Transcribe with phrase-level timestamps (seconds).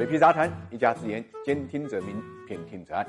[0.00, 2.16] 水皮杂谈，一家之言，兼听则明，
[2.48, 3.06] 偏听则暗。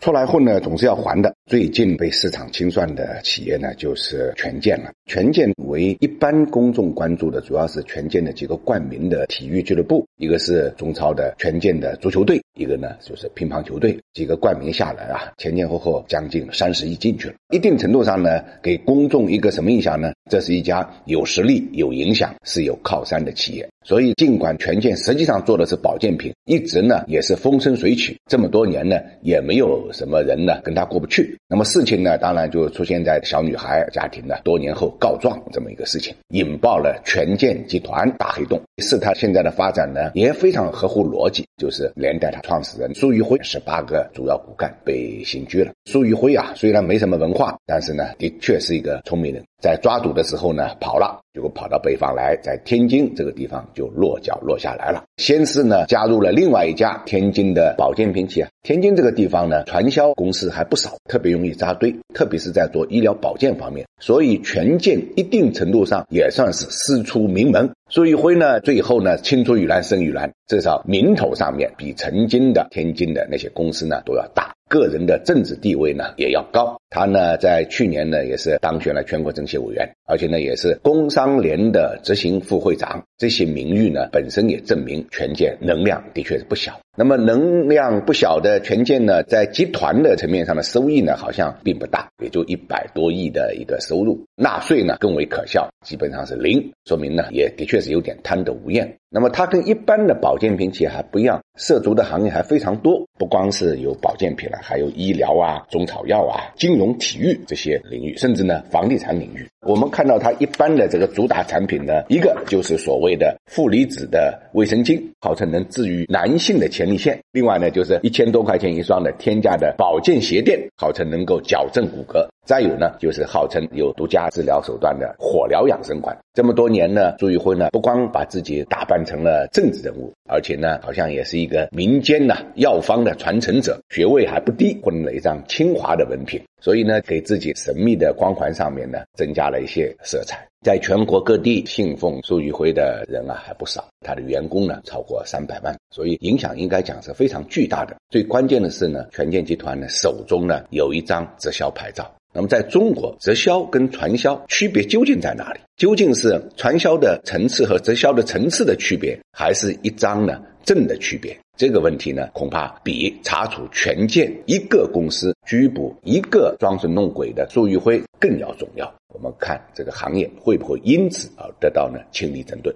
[0.00, 1.36] 出来混呢，总是要还的。
[1.46, 4.90] 最近被市场清算的企业呢，就是权健了。
[5.06, 13.98] 权健为一般公众关注的，主要是权健的几个冠名的体育俱乐部，一个是中超的权健的足球队，一个呢就是乒乓球队。
[14.14, 17.34] 几个冠名下来啊，前前后后将近三十亿进去了。
[17.52, 20.12] 一定程度上呢，给公众一个什么印象呢？
[20.30, 23.68] 这是一家有实力、有影响、是有靠山的企业。
[23.84, 31.31] 所以，尽管权健实际上做的是保健品，一直呢也是风生水起，这么多年呢也没有什么人呢跟他过不去。
[31.48, 38.60] 那么事情呢，当然就出现在小女孩家庭的多年后告状这么一个事情，引爆了权健集团大黑洞。
[38.82, 45.72] 是他现在的发展呢也非常合乎逻辑，就是连带他创始人苏玉辉十八个主要骨干被刑拘了。
[45.84, 49.42] 苏玉辉啊，虽然没什么文化，但是呢的确是一个聪明人。
[49.62, 55.04] 在抓赌的时候呢跑了，结果跑到北方来，在天津这个地方就落脚落下来了。
[55.18, 58.48] 先是呢加入了另外一家天津的保健品企业。
[58.64, 63.86] 天津这个地方呢传销公司还不少，特别容易扎堆，特别是在做医疗保健方面。
[64.00, 67.70] 所以权健一定程度上也算是师出名门。
[67.88, 74.52] 苏玉辉呢最后呢青出于蓝胜于蓝，至少名头上面比曾经的天津的那些公司呢都要大。
[74.68, 86.78] 个人的政治地位呢也要高，他呢在去年呢也是当选了全国政协委员，而且呢也是工商联的执行副会长，这些名誉呢本身也证明权健能量的确是不小。
[86.94, 98.98] 那么能量不小的权健呢，在集团的层面上的收益呢好像并不大，也就一百多亿的一个收入，纳税呢更为可笑，基本上是零，说明呢也的确是有点贪得无厌。
[99.08, 109.46] 那么它跟一般的保健品企业还不一样，涉足的行业还非常多，不光是有保健品了，还有医疗啊、中草药啊、金融、体育这些领域，甚至呢房地产领域。
[109.66, 122.26] 我们看到它一般的这个主打产品呢，一个就是所谓的负离子的卫生巾，号称能治愈男性的前列腺；另外呢，就是一千多块钱一双的天价的保健鞋垫，号称能够矫正骨骼。
[122.44, 126.16] 再有呢，就是号称有独家治疗手段的火疗养生馆。
[126.34, 136.42] 这么多年呢，朱玉辉呢不光把自己打扮成了政治人物，而且呢，好像也是一个民间的药方的传承者，学位还不低，混了一张清华的文凭。
[136.60, 140.51] 所以呢，给自己神秘的光环上面呢，增加了一些色彩。
[140.62, 147.96] 在全国各地信奉苏玉辉的人啊还不少，他的员工呢超过三百万，所以影响应该讲是非常巨大的。
[148.10, 152.08] 最关键的是呢，权健集团呢手中呢有一张直销牌照。
[152.32, 155.60] 那么在中国，直销跟传销区别究竟在哪里？
[155.76, 161.36] 究竟是传销的层次和直销的层次的区别，还是一张呢证的区别？
[161.58, 168.90] 这个问题呢，恐怕比查处权健一个公司、拘捕一个装神弄鬼的苏玉辉更要重要。
[169.12, 172.74] 我们看这个行业会不会因此而得到呢清理整顿？